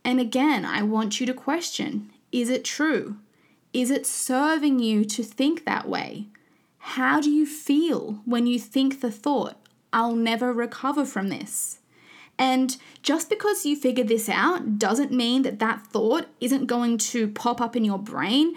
And 0.04 0.20
again, 0.20 0.64
I 0.64 0.82
want 0.82 1.20
you 1.20 1.26
to 1.26 1.34
question 1.34 2.10
is 2.32 2.48
it 2.48 2.64
true? 2.64 3.16
Is 3.72 3.90
it 3.90 4.06
serving 4.06 4.78
you 4.78 5.04
to 5.04 5.22
think 5.22 5.64
that 5.64 5.88
way? 5.88 6.28
How 6.80 7.20
do 7.20 7.30
you 7.30 7.46
feel 7.46 8.20
when 8.24 8.46
you 8.46 8.58
think 8.58 9.00
the 9.00 9.12
thought, 9.12 9.56
I'll 9.92 10.16
never 10.16 10.52
recover 10.52 11.04
from 11.04 11.28
this? 11.28 11.78
And 12.38 12.76
just 13.02 13.28
because 13.28 13.66
you 13.66 13.76
figured 13.76 14.08
this 14.08 14.28
out 14.28 14.78
doesn't 14.78 15.12
mean 15.12 15.42
that 15.42 15.58
that 15.58 15.86
thought 15.86 16.26
isn't 16.40 16.66
going 16.66 16.96
to 16.98 17.28
pop 17.28 17.60
up 17.60 17.76
in 17.76 17.84
your 17.84 17.98
brain 17.98 18.54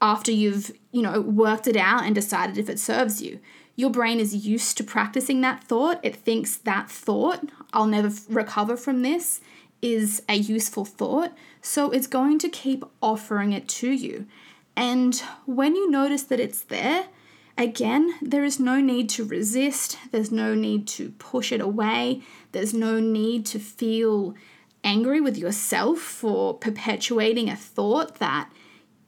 after 0.00 0.32
you've, 0.32 0.72
you 0.90 1.02
know, 1.02 1.20
worked 1.20 1.68
it 1.68 1.76
out 1.76 2.02
and 2.04 2.14
decided 2.14 2.58
if 2.58 2.68
it 2.68 2.80
serves 2.80 3.22
you. 3.22 3.38
Your 3.76 3.90
brain 3.90 4.18
is 4.18 4.44
used 4.44 4.76
to 4.76 4.84
practicing 4.84 5.40
that 5.40 5.62
thought. 5.62 6.00
It 6.02 6.16
thinks 6.16 6.56
that 6.56 6.90
thought, 6.90 7.48
I'll 7.72 7.86
never 7.86 8.10
recover 8.28 8.76
from 8.76 9.02
this, 9.02 9.40
is 9.80 10.22
a 10.28 10.34
useful 10.34 10.84
thought. 10.84 11.32
So 11.62 11.90
it's 11.92 12.08
going 12.08 12.40
to 12.40 12.48
keep 12.48 12.84
offering 13.00 13.52
it 13.52 13.68
to 13.68 13.90
you. 13.90 14.26
And 14.74 15.14
when 15.46 15.76
you 15.76 15.88
notice 15.88 16.24
that 16.24 16.40
it's 16.40 16.62
there, 16.62 17.06
Again, 17.58 18.14
there 18.22 18.44
is 18.44 18.58
no 18.58 18.80
need 18.80 19.08
to 19.10 19.24
resist, 19.24 19.98
there's 20.10 20.32
no 20.32 20.54
need 20.54 20.88
to 20.88 21.10
push 21.10 21.52
it 21.52 21.60
away, 21.60 22.22
there's 22.52 22.72
no 22.72 22.98
need 22.98 23.44
to 23.46 23.58
feel 23.58 24.34
angry 24.84 25.20
with 25.20 25.36
yourself 25.36 25.98
for 25.98 26.54
perpetuating 26.54 27.48
a 27.48 27.56
thought 27.56 28.16
that 28.16 28.50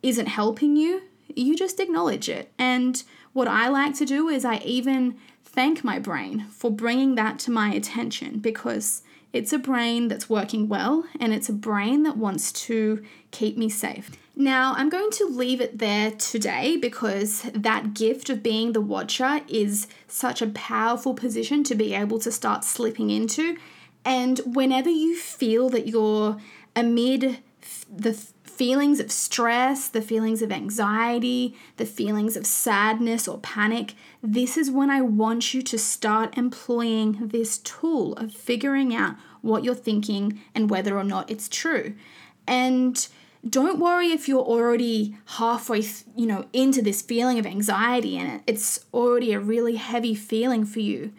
isn't 0.03 0.27
helping 0.27 0.77
you. 0.77 1.03
You 1.35 1.57
just 1.57 1.81
acknowledge 1.81 2.29
it. 2.29 2.53
And 2.59 3.03
what 3.33 3.49
I 3.49 3.69
like 3.69 3.95
to 3.97 4.05
do 4.05 4.29
is 4.29 4.45
I 4.45 4.59
even 4.59 5.17
thank 5.43 5.83
my 5.83 5.99
brain 5.99 6.47
for 6.51 6.71
bringing 6.71 7.15
that 7.15 7.39
to 7.41 7.51
my 7.51 7.73
attention 7.73 8.39
because 8.39 9.03
it's 9.33 9.53
a 9.53 9.59
brain 9.59 10.09
that's 10.09 10.29
working 10.31 10.69
well 10.69 11.05
and 11.19 11.33
it's 11.33 11.49
a 11.49 11.53
brain 11.53 12.03
that 12.05 12.17
wants 12.17 12.53
to 12.53 13.03
keep 13.31 13.57
me 13.57 13.69
safe. 13.69 14.11
Now, 14.37 14.75
I'm 14.77 14.89
going 14.89 15.11
to 15.13 15.27
leave 15.27 15.61
it 15.61 15.79
there 15.79 16.11
today 16.11 16.77
because 16.77 17.43
that 17.55 17.95
gift 17.95 18.29
of 18.31 18.43
being 18.43 18.73
the 18.73 18.81
watcher 18.81 19.43
is 19.47 19.87
such 20.09 20.43
a 20.43 20.49
powerful 20.49 21.15
position 21.15 21.63
to 21.65 21.75
be 21.77 21.95
able 21.95 22.19
to 22.19 22.33
start 22.33 22.65
slipping 22.65 23.11
into. 23.11 23.57
And 24.05 24.41
whenever 24.45 24.91
you 24.91 25.17
feel 25.17 25.71
that 25.71 25.87
you're 25.87 26.39
amid 26.75 27.39
the 27.89 28.15
feelings 28.43 28.99
of 28.99 29.13
stress, 29.13 29.89
the 29.89 30.03
feelings 30.03 30.43
of 30.43 30.51
anxiety, 30.51 31.57
the 31.77 31.87
feelings 31.87 32.37
of 32.37 32.45
sadness 32.45 33.29
or 33.29 33.39
panic, 33.39 33.95
this 34.21 34.57
is 34.57 34.69
when 34.71 34.91
I 34.91 35.01
want 35.01 35.55
you 35.55 35.63
to 35.63 35.79
start 35.79 36.37
employing 36.37 37.29
this 37.29 37.59
tool 37.59 38.15
of 38.15 38.33
figuring 38.33 38.95
out 38.95 39.15
what 39.43 39.63
you're 39.63 39.75
thinking 39.77 40.41
and 40.57 40.71
whether 40.71 40.99
or 40.99 41.05
not 41.05 41.31
it's 41.31 41.49
true. 41.49 41.95
And 42.47 43.07
don't 43.49 43.79
worry 43.79 44.09
if 44.09 44.29
you're 44.29 44.41
already 44.41 45.17
halfway, 45.27 45.83
you 46.17 46.27
know, 46.27 46.47
into 46.53 46.81
this 46.81 47.03
feeling 47.03 47.39
of 47.39 47.47
anxiety 47.47 48.17
and 48.17 48.43
it's 48.47 48.85
already 48.93 49.33
a 49.33 49.41
really 49.41 49.77
heavy 49.77 50.15
feeling 50.15 50.65
for 50.65 50.81
you. 50.81 51.13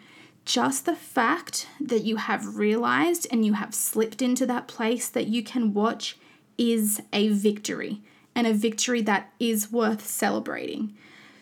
Just 0.44 0.86
the 0.86 0.96
fact 0.96 1.66
that 1.80 2.04
you 2.04 2.16
have 2.16 2.56
realized 2.56 3.26
and 3.30 3.44
you 3.44 3.54
have 3.54 3.74
slipped 3.74 4.22
into 4.22 4.46
that 4.46 4.68
place 4.68 5.08
that 5.08 5.26
you 5.26 5.42
can 5.42 5.74
watch 5.74 6.16
is 6.58 7.00
a 7.12 7.28
victory 7.28 8.02
and 8.34 8.46
a 8.46 8.54
victory 8.54 9.02
that 9.02 9.32
is 9.38 9.72
worth 9.72 10.06
celebrating. 10.06 10.94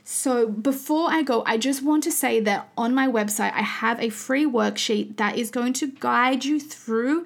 So, 0.06 0.46
before 0.46 1.10
I 1.10 1.22
go, 1.22 1.42
I 1.46 1.56
just 1.56 1.82
want 1.82 2.04
to 2.04 2.12
say 2.12 2.38
that 2.40 2.68
on 2.76 2.94
my 2.94 3.08
website, 3.08 3.54
I 3.54 3.62
have 3.62 3.98
a 4.00 4.10
free 4.10 4.44
worksheet 4.44 5.16
that 5.16 5.38
is 5.38 5.50
going 5.50 5.72
to 5.74 5.86
guide 5.86 6.44
you 6.44 6.60
through 6.60 7.24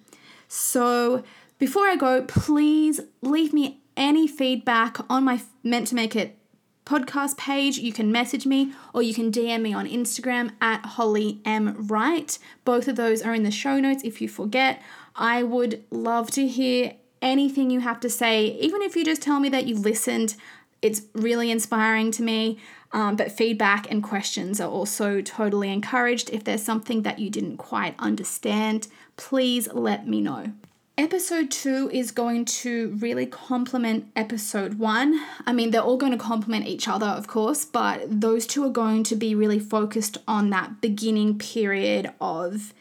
So 0.47 1.23
before 1.58 1.88
I 1.88 1.95
go, 1.95 2.21
please 2.23 2.99
leave 3.21 3.53
me 3.53 3.81
any 3.97 4.27
feedback 4.27 4.97
on 5.10 5.23
my 5.23 5.41
Meant 5.63 5.88
to 5.88 5.95
Make 5.95 6.15
It 6.15 6.38
podcast 6.86 7.38
page. 7.38 7.77
You 7.77 7.91
can 7.91 8.12
message 8.12 8.45
me 8.45 8.73
or 8.93 9.01
you 9.01 9.13
can 9.13 9.31
DM 9.31 9.62
me 9.62 9.73
on 9.73 9.88
Instagram 9.88 10.51
at 10.62 10.86
Holly 10.86 11.41
M. 11.43 11.75
Wright. 11.88 12.38
Both 12.63 12.88
of 12.88 12.95
those 12.95 13.21
are 13.21 13.34
in 13.34 13.43
the 13.43 13.51
show 13.51 13.79
notes 13.79 14.03
if 14.03 14.21
you 14.21 14.29
forget. 14.29 14.81
I 15.15 15.43
would 15.43 15.84
love 15.89 16.29
to 16.31 16.47
hear 16.47 16.93
anything 17.21 17.71
you 17.71 17.79
have 17.79 17.99
to 18.01 18.10
say, 18.10 18.47
even 18.60 18.81
if 18.81 18.95
you 18.95 19.03
just 19.03 19.21
tell 19.21 19.39
me 19.39 19.49
that 19.49 19.65
you 19.65 19.75
listened. 19.75 20.36
It's 20.81 21.03
really 21.13 21.49
inspiring 21.49 22.12
to 22.12 22.21
me. 22.21 22.60
Um, 22.91 23.15
but 23.15 23.32
feedback 23.32 23.91
and 23.91 24.02
questions 24.02 24.62
are 24.62 24.69
also 24.69 25.21
totally 25.21 25.71
encouraged. 25.71 26.30
If 26.30 26.43
there's 26.43 26.63
something 26.63 27.02
that 27.02 27.19
you 27.19 27.30
didn't 27.30 27.58
quite 27.58 27.95
understand, 28.00 28.88
please 29.17 29.67
let 29.74 30.08
me 30.08 30.21
know. 30.21 30.54
Episode 30.98 31.52
two 31.52 31.89
is 31.91 32.12
going 32.12 32.45
to 32.45 32.95
really 33.02 33.26
complement 33.26 34.10
episode 34.15 34.80
one. 34.80 35.19
I 35.45 35.52
mean, 35.52 35.71
they're 35.71 35.82
all 35.82 35.98
going 35.98 36.13
to 36.13 36.17
complement 36.17 36.67
each 36.67 36.88
other, 36.88 37.08
of 37.08 37.28
course, 37.28 37.65
but 37.65 38.04
those 38.10 38.48
two 38.48 38.63
are 38.63 38.69
going 38.69 39.04
to 39.04 39.15
be 39.17 39.36
really 39.36 39.60
focused 39.60 40.17
on 40.26 40.52
that 40.52 40.80
beginning 40.80 41.38
period 41.38 42.13
of 42.21 42.74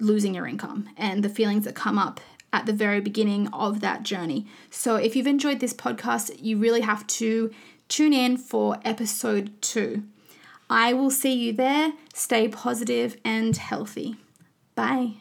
losing 0.00 0.34
your 0.34 0.46
income 0.46 0.88
and 0.96 1.22
the 1.22 1.28
feelings 1.28 1.64
that 1.64 1.74
come 1.74 1.98
up 1.98 2.18
at 2.50 2.64
the 2.64 2.72
very 2.72 3.00
beginning 3.00 3.48
of 3.48 3.80
that 3.80 4.04
journey. 4.04 4.46
So, 4.70 4.96
if 4.96 5.14
you've 5.14 5.26
enjoyed 5.26 5.60
this 5.60 5.74
podcast, 5.74 6.42
you 6.42 6.56
really 6.56 6.80
have 6.80 7.06
to 7.08 7.50
tune 7.88 8.12
in 8.12 8.36
for 8.36 8.78
episode 8.84 9.60
two. 9.60 10.04
I 10.68 10.92
will 10.92 11.10
see 11.10 11.32
you 11.34 11.52
there. 11.52 11.92
Stay 12.14 12.48
positive 12.48 13.16
and 13.24 13.56
healthy. 13.56 14.16
Bye. 14.74 15.14